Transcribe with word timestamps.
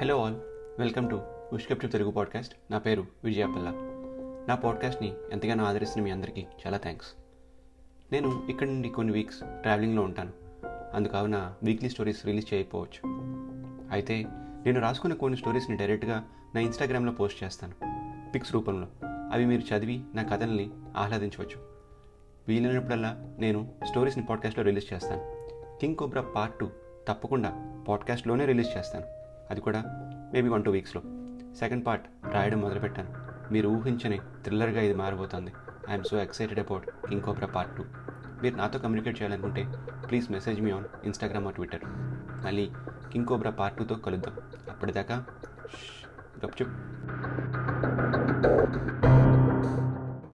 Hello 0.00 0.24
all 0.24 0.34
welcome 0.78 1.10
to 1.10 1.22
ఉష్కప్టు 1.52 1.86
Telugu 1.86 2.10
podcast 2.10 2.54
నా 2.70 2.78
పేరు 2.78 3.06
విజయపల్ల. 3.24 3.72
నా 4.48 4.54
పాడ్కాస్ట్ని 4.54 5.12
ఎంతగానో 5.32 5.64
ఆదరిస్తున్న 5.64 6.04
మీ 6.04 6.10
అందరికీ 6.10 6.46
చాలా 6.66 6.78
థ్యాంక్స్ 6.78 7.08
నేను 8.12 8.46
ఇక్కడ 8.50 8.66
నుండి 8.66 8.88
కొన్ని 8.88 9.12
వీక్స్ 9.12 9.38
ట్రావెలింగ్లో 9.38 10.02
ఉంటాను. 10.02 10.32
అందుకావున 10.94 11.54
వీక్లీ 11.62 11.88
స్టోరీస్ 11.90 12.26
రిలీజ్ 12.26 12.54
చేయకపోవచ్చు. 12.54 13.00
అయితే 13.90 14.26
నేను 14.66 14.80
రాసుకున్న 14.80 15.14
కొన్ని 15.14 15.38
స్టోరీస్ని 15.38 15.76
డైరెక్ట్గా 15.76 16.24
నా 16.54 16.60
ఇన్స్టాగ్రామ్లో 16.60 17.12
పోస్ట్ 17.12 17.44
చేస్తాను. 17.44 17.74
పిక్స్ 18.32 18.52
రూపంలో. 18.52 18.88
అవి 19.32 19.46
మీరు 19.46 19.74
చదివి 19.74 20.00
నా 20.14 20.22
కథల్ని 20.22 20.70
ఆహ్లాదించవచ్చు. 20.96 21.56
వీలైనప్పుడల్లా 22.48 23.36
నేను 23.38 23.72
స్టోరీస్ని 23.86 24.26
పాడ్కాస్ట్లో 24.26 24.64
రిలీజ్ 24.64 24.92
చేస్తాను. 24.92 25.48
కింగ్ 25.80 25.96
కోబ్రా 25.96 26.22
పార్ట్ 26.22 26.58
టూ 26.58 26.68
తప్పకుండా 27.08 27.82
పాడ్కాస్ట్లోనే 27.88 28.44
రిలీజ్ 28.44 28.76
చేస్తాను. 28.76 29.23
అది 29.50 29.60
కూడా 29.60 29.82
మేబీ 30.34 30.48
వన్ 30.48 30.64
టూ 30.64 30.70
వీక్స్లో. 30.70 31.02
సెకండ్ 31.58 31.86
పార్ట్ 31.86 32.06
రాయడం 32.34 32.60
మొదలుపెట్టాను. 32.60 33.10
మీరు 33.52 33.68
ఊహించని 33.68 34.18
థ్రిల్లర్గా 34.44 34.80
ఇది 34.80 34.94
మారిపోతుంది 34.94 35.52
I'm 35.88 36.04
so 36.04 36.16
excited 36.22 36.60
about 36.60 36.86
king 37.08 37.22
cobra 37.22 37.46
part 37.46 37.76
two. 37.76 37.84
మీరు 38.42 38.56
నాతో 38.56 38.78
కమ్యూనికేట్ 38.78 39.22
చేయాలనుకుంటే 39.22 39.62
please 40.08 40.32
message 40.32 40.60
me 40.60 40.70
on 40.70 40.84
Instagram 41.04 41.46
or 41.46 41.54
Twitter. 41.54 41.84
మళ్ళీ 42.46 42.70
కింగ్ 43.12 43.26
కోబ్రా 43.26 43.50
పార్ట్ 43.50 43.78
టూతో 43.78 43.94
కలుద్దాం. 43.94 44.34
అప్పటిదాకా 44.70 45.24
గప్చుప్ 46.44 46.72